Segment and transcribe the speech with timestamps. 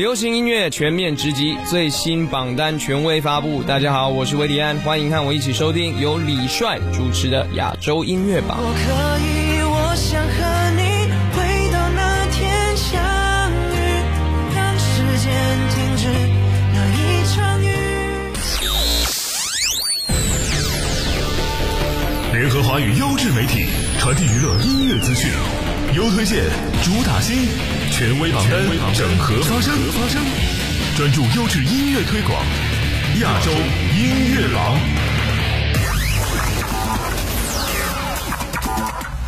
[0.00, 3.62] 流行音乐全面直击，最新榜单权威发布。
[3.62, 8.56] 大家好，我是维迪安，欢迎和我一起收听由李帅主持的亚洲音乐榜。
[8.62, 8.80] 我可
[9.20, 10.80] 以，我想和你
[11.36, 12.96] 回到那天相
[13.76, 13.76] 遇，
[14.56, 15.28] 让时间
[15.68, 16.08] 停止
[16.72, 17.68] 那一场雨。
[22.32, 23.66] 联合华语优质媒体，
[23.98, 25.30] 传递娱乐音乐资讯，
[25.92, 26.44] 优推荐，
[26.84, 27.48] 主打新，
[27.90, 28.62] 权威榜单，
[28.94, 29.74] 整合发声，
[30.96, 32.44] 专注优质音乐推广，
[33.20, 33.50] 亚洲
[33.98, 34.78] 音乐榜。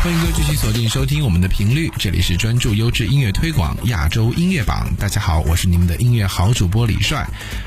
[0.00, 4.88] 欢迎各位继续锁定收听我们的频率，这里是专注优质音乐推广亚洲音乐榜。
[4.96, 7.26] 大家好，我是你们的音乐好主播李帅。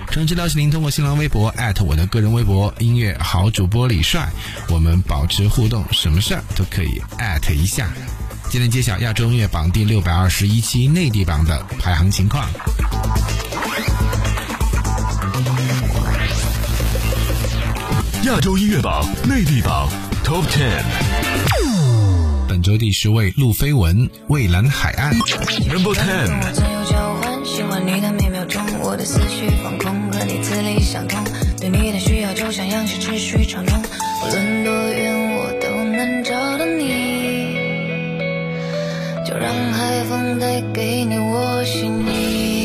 [0.09, 4.29] 诚挚邀请您通过新浪微博艾特我的个人微博音乐好主播李帅，
[4.69, 7.89] 我们保持互动，什么事儿都可以艾特一下。
[8.49, 12.47] 今天揭晓亚洲音乐榜第六百二十一期内地榜的排行情况。
[18.23, 19.89] 亚洲音乐榜内地榜
[20.23, 20.81] Top Ten。
[22.47, 25.13] 本周第十位，路飞文《蔚蓝海岸》
[25.73, 26.31] Number Ten。
[39.39, 42.56] 让海风带给你我心意。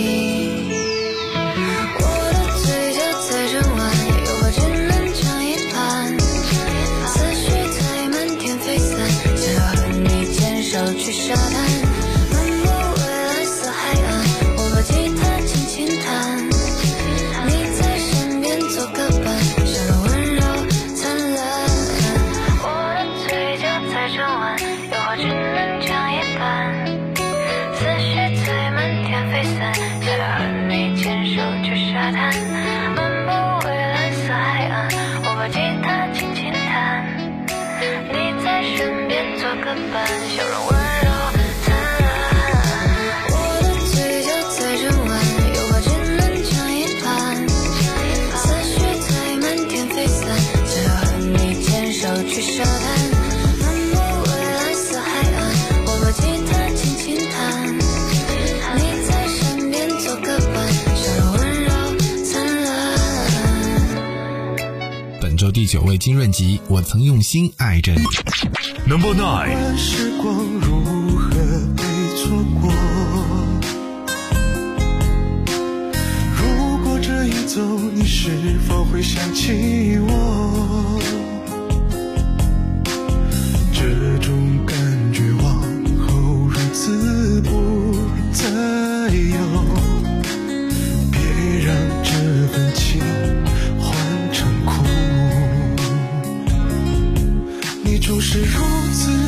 [65.20, 68.00] 本周第九位，金润吉《我曾用心爱着你》
[68.86, 69.76] Number Nine。
[72.16, 72.30] 错
[72.62, 72.72] 过，
[76.38, 77.60] 如果这一走，
[77.92, 78.30] 你是
[78.66, 80.91] 否会想起我？
[98.12, 99.21] 都是如此。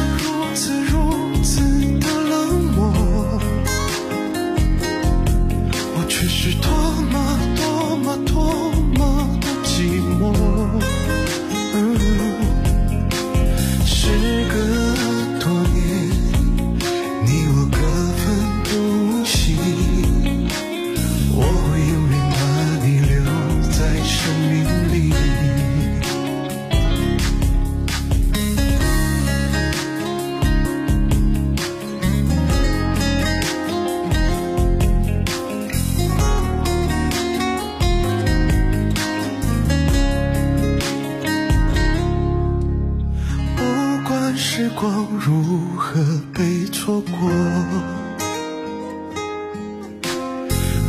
[44.57, 45.43] 时光如
[45.77, 46.01] 何
[46.33, 47.13] 被错过，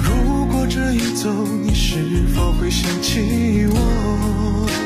[0.03, 1.31] 如果这一走，
[1.63, 4.84] 你是否会想起我？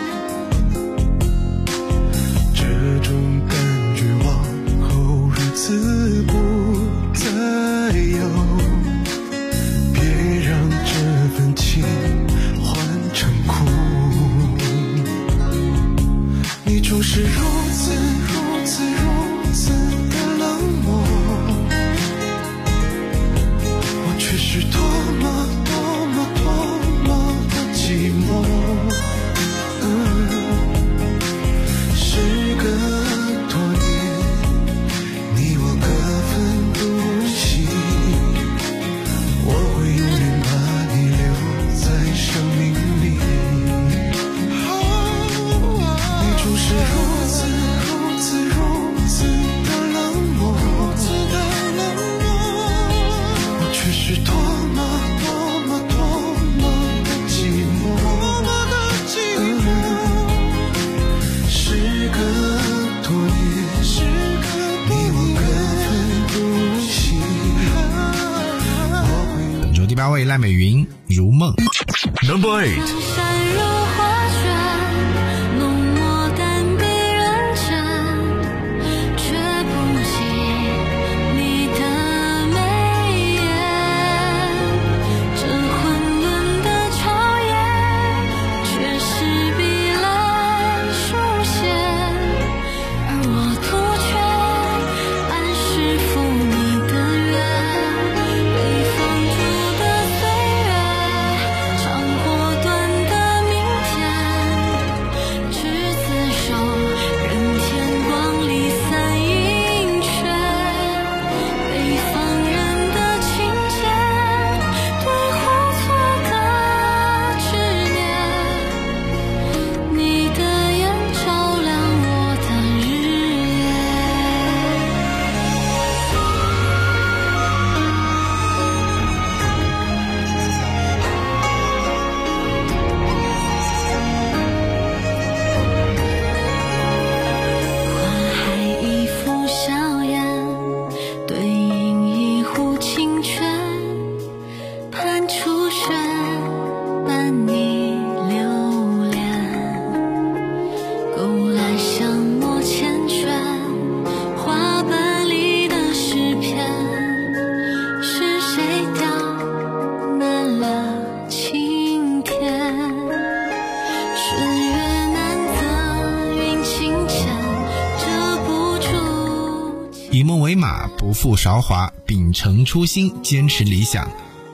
[171.09, 174.07] 不负韶华，秉承初心，坚持理想。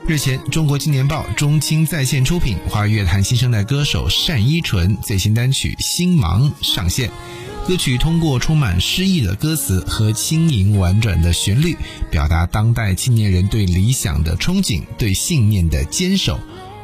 [0.06, 7.10] 日前，中国青年报中青在线出品华语乐坛新生代歌手单依纯最新单曲《星芒》上线。
[7.68, 11.76] 歌曲通过充满诗意的歌词和轻盈婉转的旋律，
[12.10, 16.40] 表达当代青年人对理想的憧憬、对信念的坚守。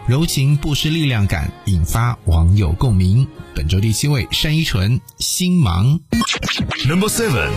[0.06, 3.26] 柔情不失力量感，引发网友共鸣。
[3.54, 5.98] 本周第七位，单依纯《星芒》。
[6.86, 7.48] Number seven，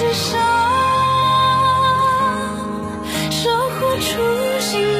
[0.00, 0.40] 之上，
[3.30, 4.99] 守护初心。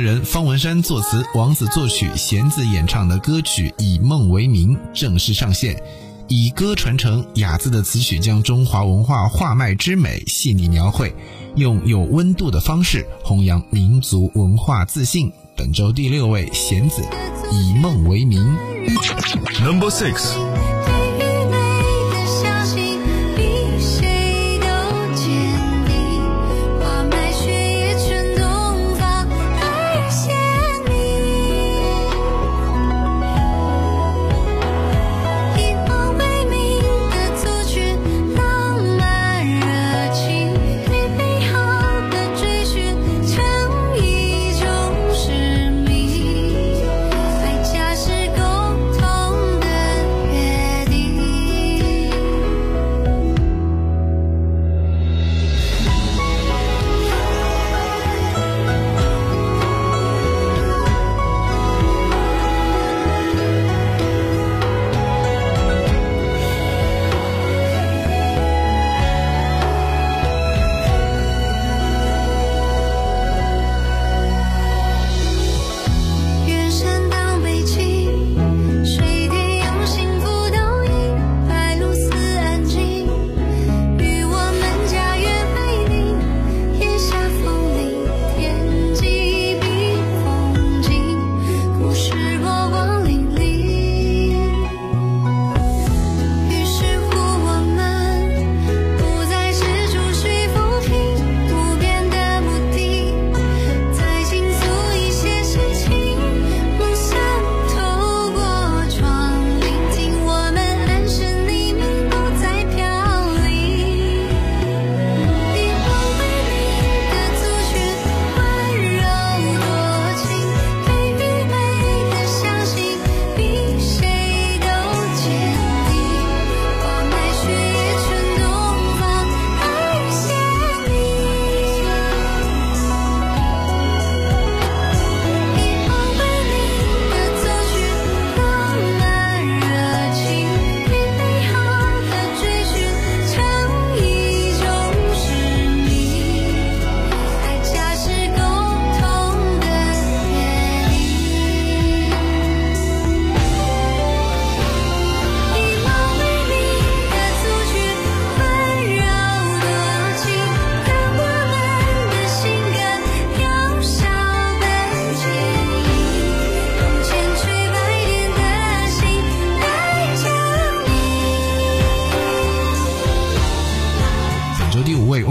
[0.00, 5.80] 人方文山作词，王子作曲，弦子演唱的歌曲《以梦为名》正式上线。
[6.26, 11.14] 以歌传承，雅字的词曲将中华文化画脉之美细腻描绘，
[11.56, 15.30] 用有温度的方式弘扬民族文化自信。
[15.56, 17.02] 本周第六位，弦子，
[17.52, 18.56] 《以梦为名》。
[19.62, 20.34] Number six，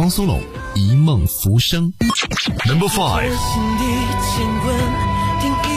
[0.10, 0.40] 苏泷，
[0.76, 1.94] 《一梦浮生》。
[2.68, 3.84] Number five，心底
[4.20, 4.76] 乾坤，
[5.42, 5.70] 听一，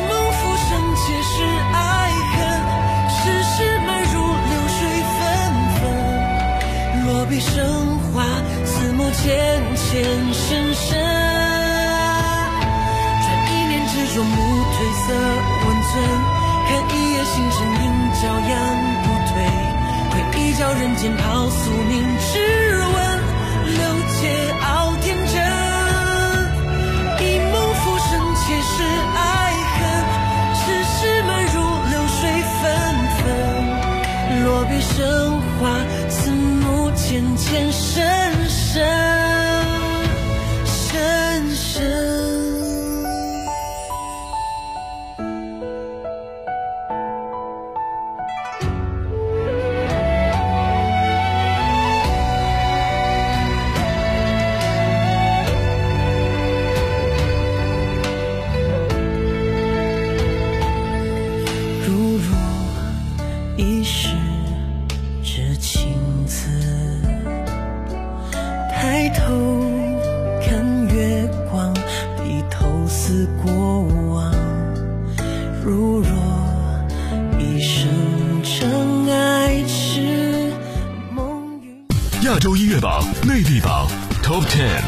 [0.00, 1.34] 梦浮生，皆是
[1.72, 1.76] 爱
[2.32, 2.40] 恨，
[3.10, 3.54] 世事
[3.86, 4.14] 漫如
[4.48, 4.80] 流水
[5.18, 5.20] 纷
[5.76, 5.80] 纷。
[7.06, 7.52] 落笔生
[8.12, 8.24] 花，
[8.64, 9.22] 似幕浅
[9.76, 9.92] 浅
[10.32, 11.21] 深深。
[14.12, 14.36] 转一念执着，目
[14.72, 15.04] 褪色
[15.64, 15.90] 温存。
[16.68, 17.84] 看一夜星辰映
[18.20, 18.52] 骄阳
[19.02, 19.32] 不退，
[20.10, 22.30] 挥一角人间抛宿命之
[22.78, 22.94] 吻，
[23.64, 23.80] 留
[24.12, 24.20] 桀
[24.60, 24.62] 骜
[25.00, 25.34] 天真。
[27.20, 28.74] 一梦浮生，皆是
[29.16, 29.18] 爱
[29.78, 29.80] 恨，
[30.56, 31.54] 世事漫如
[31.90, 32.20] 流水
[32.60, 32.62] 纷
[33.16, 33.20] 纷。
[34.44, 35.60] 落笔生花，
[36.10, 38.21] 似幕浅浅深
[75.64, 76.08] 如若
[77.38, 77.88] 一生
[78.42, 80.52] 尘埃是
[81.14, 81.86] 梦云。
[82.24, 83.86] 亚洲音乐榜内地榜
[84.24, 84.82] Top Ten。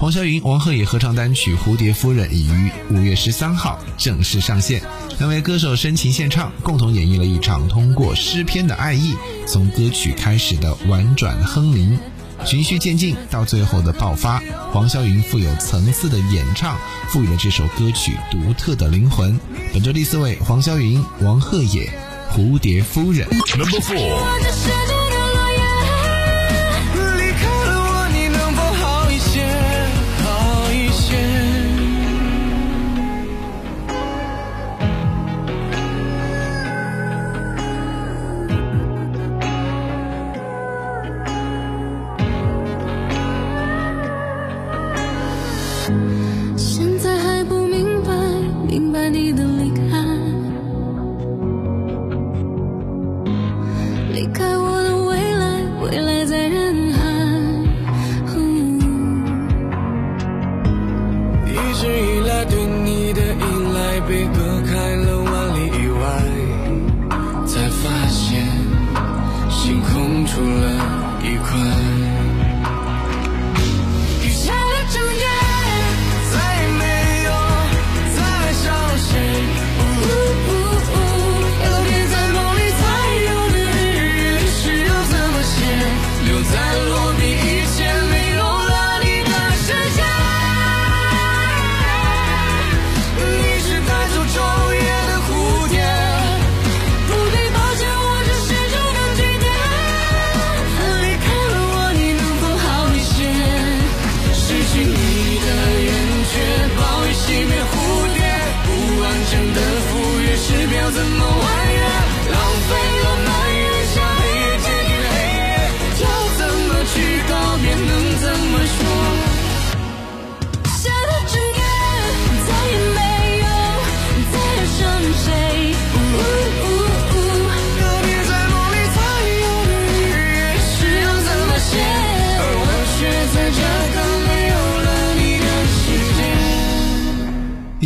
[0.00, 4.82] 黄霄云、王鹤野合唱单曲《蝴蝶夫人》已于五月十三号正式上线。
[5.18, 9.14] 两位歌手深情献唱，共同演绎了一场通过诗篇的爱意，
[9.46, 11.98] 从歌曲开始的婉转哼鸣。
[12.44, 14.42] 循序渐进到最后的爆发。
[14.72, 16.76] 黄霄云富有层次的演唱，
[17.08, 19.38] 赋予了这首歌曲独特的灵魂。
[19.72, 21.92] 本周第四位，黄霄云、王鹤野，
[22.34, 23.28] 《蝴蝶夫人》。
[23.56, 24.91] Number four，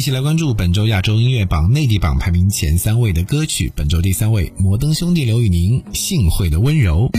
[0.06, 3.72] 起来关注本周亚洲音乐榜内地榜排名前三位的歌曲。
[3.74, 7.10] 本周第三位，摩登兄弟刘宇宁，《幸会的温柔》。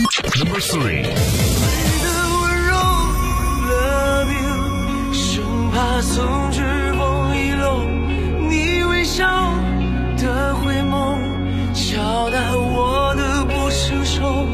[0.42, 1.10] Number three，你
[2.02, 2.08] 的
[2.40, 2.72] 温柔
[3.68, 6.62] ，Love you，生怕从指
[6.96, 7.84] 缝遗漏
[8.48, 9.52] 你微笑
[10.16, 11.18] 的回眸，
[11.74, 14.46] 敲打我的不成熟，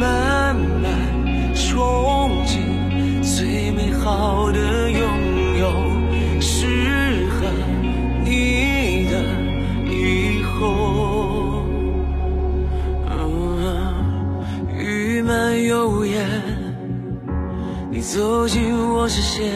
[0.00, 2.56] 慢慢憧憬
[3.22, 5.15] 最美好的拥
[15.26, 16.24] 漫油烟，
[17.90, 19.50] 你走进我视线，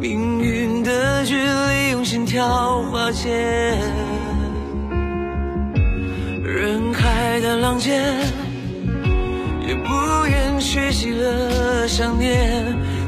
[0.00, 3.78] 命运的距离用心跳化解，
[6.42, 8.02] 人海的浪尖，
[9.68, 12.64] 也不愿缺席了想念。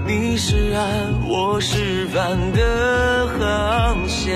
[0.07, 4.33] 你是岸，我是帆的航线，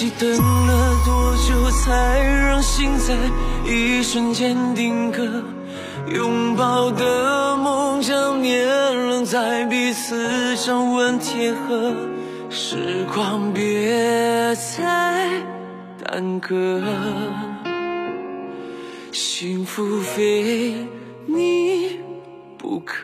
[0.00, 3.14] 问自己等了多久，才让心在
[3.66, 5.44] 一瞬间定格？
[6.14, 11.94] 拥抱的梦，将年轮在彼此掌纹贴合。
[12.48, 15.28] 时光别再
[16.02, 16.82] 耽搁，
[19.12, 20.86] 幸福非
[21.26, 21.99] 你？
[22.70, 22.94] 不可。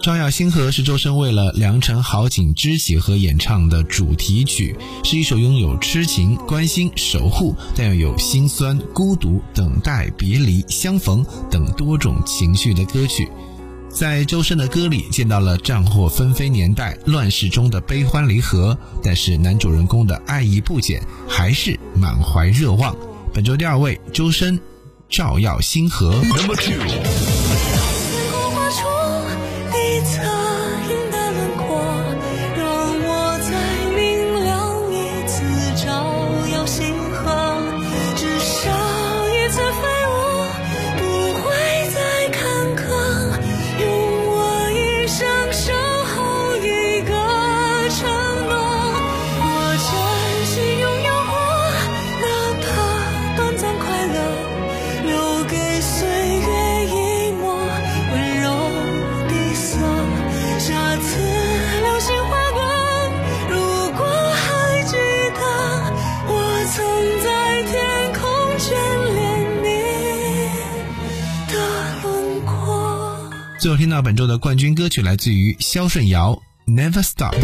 [0.00, 13.28] 照耀星河是周深为了良辰好景知喜》和演唱的主题曲，是一首拥有痴情、关心、守护，但又有心酸、孤独、等待、别离、相逢等多种情绪的歌曲。
[13.90, 22.96] 在周深的歌里见到了战火纷飞年代乱世中的悲欢离合，但是男主人公的爱意不减，还是满怀热望。
[23.34, 24.58] 本周第二位，周深，
[25.10, 26.14] 《照耀星河》。
[26.22, 26.80] Number two，
[74.12, 76.38] 本周的冠军歌曲来自于肖顺尧
[76.70, 77.34] 《Never Stop》。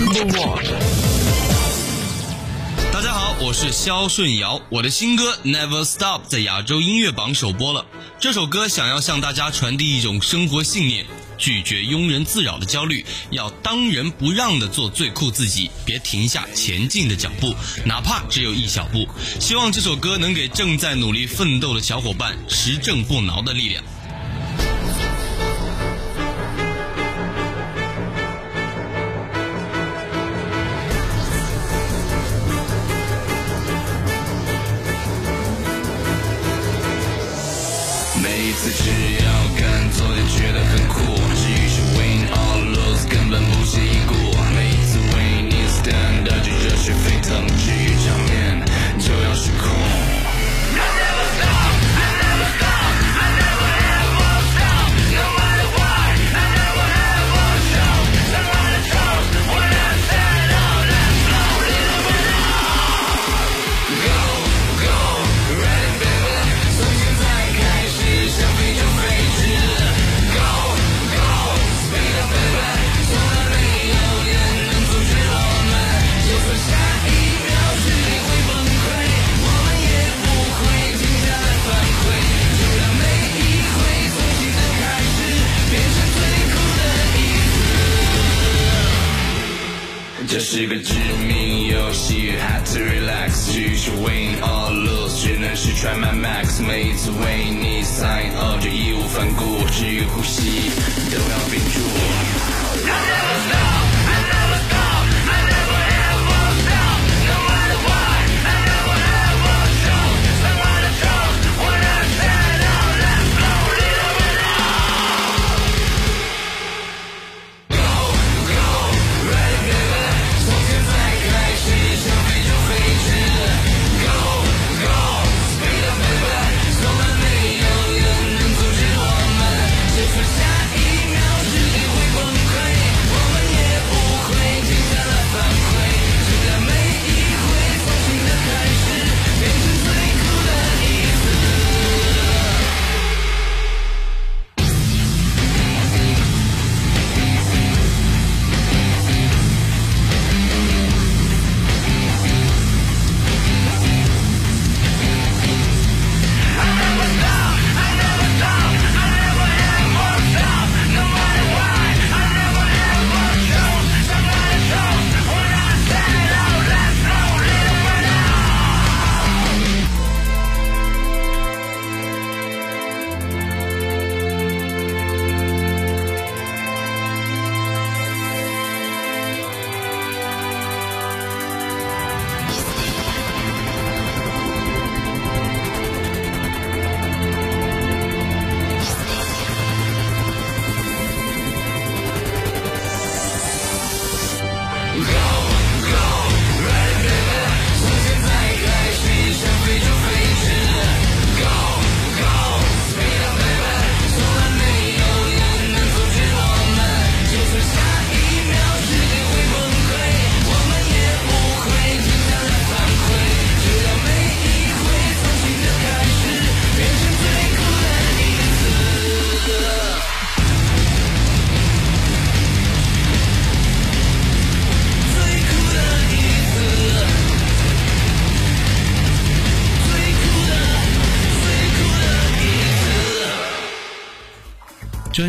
[2.92, 7.86] 大家好，我是肖顺尧，我的新歌《Never Stop》在亚洲音乐榜首播了。
[8.20, 11.06] 这首歌想要向大家传递一种生活信念，
[11.38, 17.54] 拒绝庸人自扰的焦虑，要当仁不让的做最酷自己，别停下前进的脚步，
[17.86, 19.08] 哪怕只有一小步。
[19.40, 23.82] 希望这首歌能给正在努力奋斗的小伙伴持正不挠的力量。